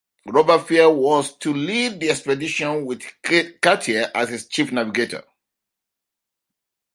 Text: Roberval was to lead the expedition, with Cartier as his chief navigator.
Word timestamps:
Roberval 0.27 0.95
was 0.95 1.37
to 1.37 1.53
lead 1.53 1.99
the 1.99 2.09
expedition, 2.09 2.87
with 2.87 3.03
Cartier 3.61 4.09
as 4.15 4.29
his 4.29 4.47
chief 4.47 4.71
navigator. 4.71 5.23